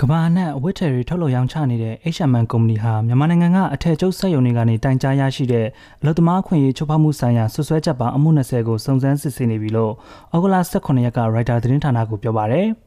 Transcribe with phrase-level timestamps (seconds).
[0.00, 5.66] ကမ္ဘာအနှံ့အဝတ်ထည်တွေထုတ်လုပ်ရောင်းချနေတဲ့ H&M ကုမ္ပဏီဟာမြန်မာနိုင်ငံကအထည်ချုပ်စက်ရုံတွေကနေတိုင်ကြားရရှိတဲ့
[6.00, 9.92] အလုပ်သမားအခွင့်အရေးချိုးဖောက်မှုဆိုင်ရာဆွဆွဲချက်ပေါင်းအမှု20ကိုစုံစမ်းစစ်ဆေးနေပြီလို့
[10.34, 12.68] ဩဂုတ်လ18ရက်က Writer သတင်းဌာနကိုပြောပါရယ်။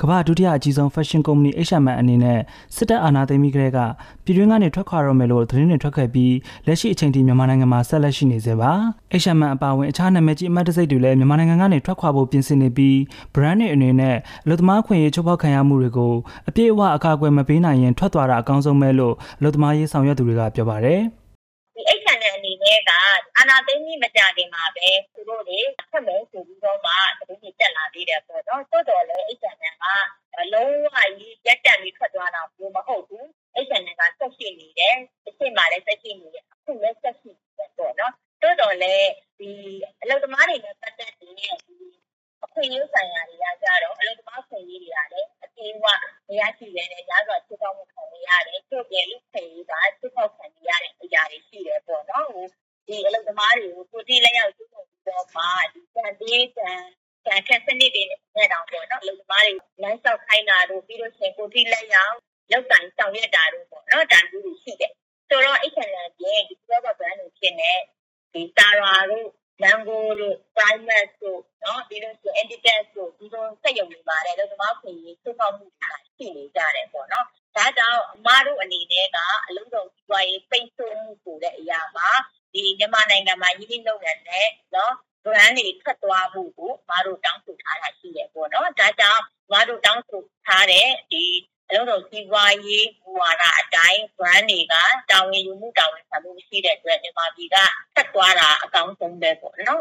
[0.00, 2.38] ကမ္ဘာဒုတိယအကြီးဆုံး fashion company H&M အနေနဲ့
[2.76, 3.78] စစ်တပ်အာဏာသိမ်းပြီးကတည်းက
[4.24, 6.34] ပြည်တွင်းကနေထွက်ခွာရမယ်လို့သတင်းတွေထွက်ခဲ့ပြီး
[6.66, 8.72] လက်ရှိအချိန်ထိမြန်မာနိုင်ငံမှာဆက်လက်ရှိနေသေးပါ
[9.22, 12.96] H&M အပါအဝင်အခြားနာမည်ကြီးအမတ်တစိတ်တွေလည်းမြန်မာနိုင်ငံကနေထွက်ခွာဖို့ပြင်ဆင်နေပြီး
[13.34, 16.14] brand တွေအနေနဲ့အလုပ်သမားခွင့်ရေးချိုးဖောက်ခံရမှုတွေကို
[16.48, 21.00] အပြည့်အဝအကာအကွယ်မပေးနိုင်ရင်ထွက်သွားတာအကောင်းဆုံးပဲလို့အလုပ်သမားရေးဆောင်ရွက်သူတွေကပြောပါတယ်
[21.74, 22.90] ဒီ H&M အနေနဲ့က
[23.38, 29.76] အာနာသိန်းကြီးမကြခင်မှာပဲသူတို့တွေဆက်မယ်ဆိုပြီးတော့မှသတင်းတွေတက်လာ သေးတယ်ပေါ့နော်တိုးတော်လည်း H&M
[30.34, 33.24] ကလုံးဝကြီးရက်တက်ပြီးထွက်သွားတာမျိုးမဟုတ်ဘူး
[33.66, 38.12] H&M ကဆက်ရှိနေတယ်တစ်ချိန်မှလည်းဆက်ရှိနေတယ်အခုလည်းဆက်ရှိနေတယ်ပေါ့နော်
[38.42, 39.50] တိုးတော်လည်းဒီ
[40.02, 41.46] အလုပ်သမားတွေနဲ့ပတ်သက်တဲ့ဒီ
[42.44, 45.86] အခွင့်အရေးဆိုင်ရာတွေကကြတော့အလုပ်သမားခွင့်ရေးတွေကလည်းအပြေးအဝ
[46.28, 52.46] မရရှိရတဲ့ရာဇဝတ်ချိုးဖောက်မှုခံရတယ်သူ့ရဲ့လူခွင့်ရေးကချိုးဖောက်ခံရတဲ့အရာတွေရှိတယ်ပေါ့နော်ဟို
[52.88, 55.42] ဒီအလုပ်သမားတွေကိုကိုတိလက်ရောက်ကျူးလွန်ပြီးတော့မှ
[55.74, 56.70] ဒီကံသေးကံ
[57.26, 58.02] ကံခက်စနစ်တွေ
[58.36, 62.14] နဲ့တောင်ပေါ့နော်အလုပ်သမားတွေလမ်းလျှောက်ခိုင်းတာတို့ပြီးလို့ရှိရင်ကိုတိလက်ရောက်
[62.52, 64.92] လောက်တိုင်ဆောင်ရွက်တာတို့ပေါ့နော်တန်တူးတွေရှိတယ်
[65.28, 67.72] ဆိုတော့အဲ့ခံရတဲ့ဒီ global brand တွေဖြစ်နေ
[68.32, 69.28] ဒီ Tara တို့
[69.62, 82.08] Mango တို့ Primus တို့နော်ပြီးလို့ရှိရင် Editas တို့ဒီလိုစက်ရုံတွေပါတဲ့အလုပ်သမားခွင့်ရေးသို့မဟုတ်မှုတွေရှိနေကြတယ်ပေါ့နော်ဒါကြောင့်အမားတို့အနေနဲ့ကအလုံးစုံစီးပွားရေးပိတ်ဆို့မှုဆိုတဲ့အရာမှာ
[82.52, 89.22] ဒီမြန်မာနိုင်ငံမှာရင်းနှီးမြှုပ်နှံတဲ့နော် brand တွေထွက်သွားဖို့ကိုမတို့တောင်းဆိုထားတာရှိတယ်ပေါ့နော်ဒါကြောင့်
[89.52, 91.24] မတို့တောင်းဆိုထားတဲ့ဒီ
[91.68, 94.74] အလုံးစုံစီးပွားရေးဘူဝါဒအတိုင်း brand တွေက
[95.10, 97.56] တာဝန်ယူမှုတာဝန်ခံမှုရှိတဲ့အတွက်မြန်မာပြည်က
[97.94, 99.80] ဆက်သွားတာအကောင်းဆုံးပဲပေါ့နော်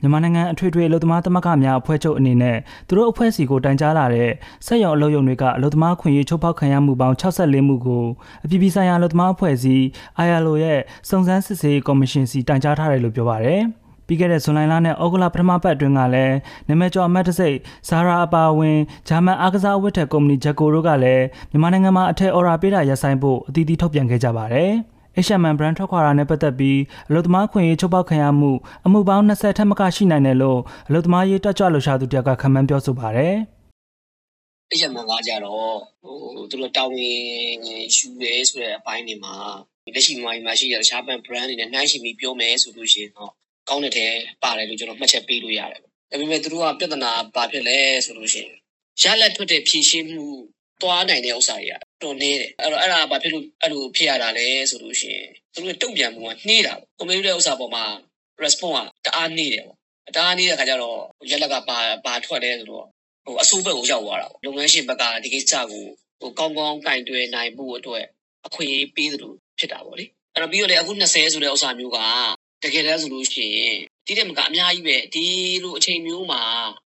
[0.00, 4.30] မြန်မာနိုင်ငံအထွေထွေအလုပ်သမားသမဂ္ဂများအဖွဲ့ချုပ်အနေနဲ့သူတို့အဖွဲ့စီကိုတိုင်ကြားလာတဲ့
[4.66, 8.04] ဆက်ရော်အလုပ်ရုံတွေကအလုပ်သမားခွင့်ရေးချိုးဖောက်ခံရမှုပေါင်း64မှုကို
[8.44, 9.84] အပြည်ပြည်ဆိုင်ရာအလုပ်သမားအဖွဲ့အစည်း
[10.26, 16.34] ILO ရဲ့စုံစမ်းစစ်ဆေးရေးကော်မရှင်စီတိုင်ကြားထားတယ်လို့ပြောပါရယ် ပြီးခဲ့တဲ့ဇွန်လလနဲ့ဩဂုတ်လပထမပတ်အတွင်းကလည်း
[16.68, 17.56] နာမည်ကျော်အမတ်တစိတ်
[17.88, 24.72] ဇာရာအပါအဝင်ဂျာမန်အားကစားဝတ်ထည်ကုမ္ပဏီဂျက်ကိုတို့ကလည်းမြန်မာနိုင်ငံမှာအထက်အော်ရာပေးတာရပ်ဆိုင်ဖို့အသီးသီးထုတ်ပြန်ခဲ့ကြပါတယ်။
[25.24, 28.52] H&M brand ထွက်ခွာတာနဲ့ပတ်သက်ပြီးအလုပ်သမားခွင့်ရေးချုပ်ပေါက်ခံရမှု
[28.86, 33.34] အမှုပေါင်း20ထက်မကရှိနိုင်တယ်လို့အလုပ်သမားရေးတက်ကြွလှူရှာသူတယောက်ကခန့်မှန်းပြောဆိုပါတယ်။
[34.78, 36.16] H&M ကကြတော့ဟို
[36.50, 37.16] သူတို့တာဝန်
[37.96, 39.34] ယူရဲဆိုတဲ့အပိုင်းတွေမှာ
[39.94, 43.32] လက်ရှိမြန်မာပြည်မှာရှိတဲ့ရှားပန် brand တွေနဲ့နှိုင်းယှဉ်ပြီးပြောမယ်ဆိုလို့ရှိရင်တော့
[43.68, 44.06] ကောင်းတဲ့ထဲ
[44.42, 45.80] ပါတယ်လို့ကျွန်တော်မှတ်ချက်ပေးလို့ရတယ်။
[46.10, 48.52] ဒါပေမဲ့သူတို့ကပြဿနာဘာဖြစ်လဲဆိုလို့ရှိရင်
[49.02, 50.26] ရလက်ထွက်တဲ့ဖြည့်ရှင်းမှု
[50.82, 57.84] သွားနိုင်တဲ့ဥစ္စာတွေကတော်နေတယ်အဲ့တော့အဲ့ဒါဘာဖြစ်လို့အဲ့လိုဖြစ်ရတာလဲဆိုလို့ရှိရင်သူတို့တုံ့ပြန်မှုကနှေးတာပေါ့ကွန်ပျူတာဥစ္စာပေါ်မှာ
[58.42, 59.78] response ကတအားနှေးတယ်ပေါ့
[60.16, 60.98] တအားနှေးတဲ့ခါကျတော့
[61.30, 62.86] ရက်လက်ကဘာဘာထွက်လဲဆိုတော့
[63.24, 65.84] ဟိုအဆိုးဘက်ကိုရောက်သွားတာပေါ့လုပ်ငန်းရှင်ဘက်ကဒီကိစ္စကို
[66.20, 68.04] ဟိုကောင်းကောင်းကင်တွယ်နိုင်ဖို့အတွက်
[68.46, 71.98] အခွင့်အရေးပေးသလိုဖြစ်တာပေါ့လေအဲ့တော့ပြီးတော့လေအခု20ဆိုတဲ့ဥစ္စာမျိုးက
[72.62, 75.24] တကယ်လဲဆိုလို့ရှိရင်ဒီတဲ့မကအများကြီးပဲဒီ
[75.64, 76.42] လိုအချိန်မျိုးမှာ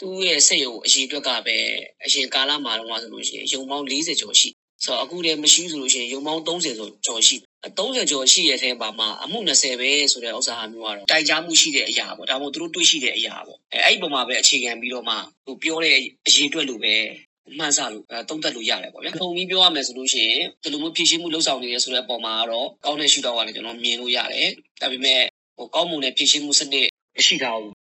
[0.00, 1.56] သူ့ရဲ့စိတ်ရုံအရေးအတွက်ကပဲ
[2.04, 4.48] အရင်ကာလမှာတော့ဆိုလို့ရှိရင်ရုံပေါင်း40ကျော်ရှိ
[4.84, 7.36] ဆိုတော့အခုတည်းမရှိဆိုလို့ရှိရင်ရုံပေါင်း30ဆိုကျော်ရှိ
[7.78, 15.14] 30ကျော်ရှိရဲ့အဲမှာမှာအမှု20ပဲဆိုတဲ့ဥစ္စာမျိုးကတော့တိုင်ကြားမှုရှိတဲ့အရာပေါ့ဒါမှမဟုတ်သူတို့တွေ့ရှိတဲ့အရာပေါ့အဲအဲ့ဒီပုံမှာပဲအခြေခံပြီးတော့မှ
[15.46, 15.96] သူပြောတဲ့
[16.26, 16.94] အရေးအတွက်လို့ပဲ
[17.58, 24.48] မှန်းဆလို့သုံးသပ်လို့ရတယ်ပေါ့ဗျာ။ပုံပြီးပြောရမယ်ဆိုလို့ရှိရင်ဒီလိုမျိုးဖြည့်ရှင်းမှုလှုပ်ဆောင်နေရဆိုတဲ့အပေါ်မှာတော့ကောင်းတဲ့ရှုထောင့်ကလည်းကျွန်တော်မြင်လို့ရတယ်။
[24.80, 25.20] ဒါပေမဲ့
[25.58, 26.86] ဟိုကောင်းမွန်တဲ့ဖြည့်ရှင်းမှုစနစ်
[27.16, 27.72] မရှိထားဘူး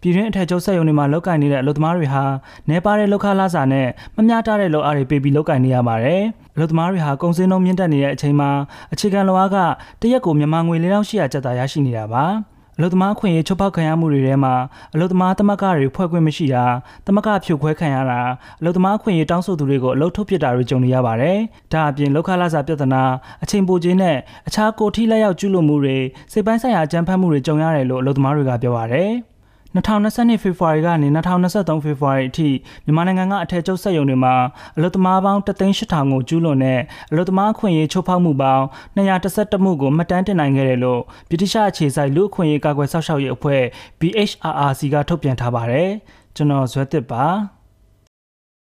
[0.00, 2.24] ပြည်တွင်းအထက်ကျောက်ဆက်ရုံတွေမှာလောက်ကိုင်နေတဲ့အလုပ်သမားတွေဟာ
[2.70, 6.22] နေပါတဲ့လောက်ခလာစာနဲ့မမျှတတဲ့လောက်အားတွေပေးပြီးလောက်ကိုင်နေရပါတယ်။
[6.54, 8.50] အလုပ်သမားတွေဟာကုန်စည်နှုန်းမြင့်တက်နေတဲ့အချိန်မှာ
[8.92, 9.58] အခြေခံလောက်အားက
[10.00, 12.24] တရက်ကိုမြန်မာငွေ4800ကျပ်သာရရှိနေတာပါ။
[12.78, 14.54] အလုသမားခွင့်ရေးချုပ်ဖောက်ခံရမှုတွေထဲမှာ
[14.94, 16.64] အလုသမားသမဂ္ဂတွေဖွဲ့ခွင့်မရှိတာ
[17.06, 18.20] သမဂ္ဂဖြိုခွဲခံရတာ
[18.60, 21.38] အလုသမားခွင့်ရေးတောင်းဆိုသူတွေကိုအလုထုတ်ပစ်တာတွေကြုံနေရပါတယ်။
[21.72, 23.02] ဒါအပြင်လောက်ခလာစာပြဿနာ
[23.42, 24.16] အချိန်ပိုခြင်းနဲ့
[24.48, 25.98] အခြားကိုထိလက်ရောက်ကျူးလွန်မှုတွေ
[26.32, 29.12] စိတ်ပိုင်းဆိုင်ရာအကြမ်းဖက်မှုတွေကြုံရတယ်လို့အလုသမားတွေကပြောပါတယ်။
[29.76, 32.48] 2022ဖေဖော်ဝါရီကနေ2023ဖေဖော်ဝါရီအထိ
[32.84, 34.34] မြန်မာနိုင်ငံကအထက်ကျုပ်ဆက်ယုံတွေမှာ
[34.76, 36.80] အလုသမားပေါင်း3,800ကိုကျူးလွန်တဲ့
[37.10, 38.64] အလုသမားခွင့်ရေးချိုးဖောက်မှုပေါင်း
[38.96, 43.62] 211မှုကိုမှတ်တမ်းတင်နိုင်ခဲ့တယ်လို့ဗြိတိရှအခြေစိုက်လူ့အခွင့်အရေးကာကွယ်စောင့်ရှောက်ရေးအဖွဲ့
[44.00, 45.90] BHRRC ကထုတ်ပြန်ထားပါတယ်
[46.36, 47.24] ကျွန်တော်ဇွဲသစ်ပါ